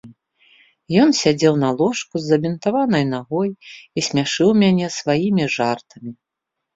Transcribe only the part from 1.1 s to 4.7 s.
сядзеў на ложку з забінтаванай нагой і смяшыў